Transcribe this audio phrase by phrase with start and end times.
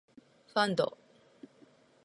[0.47, 0.97] ファンド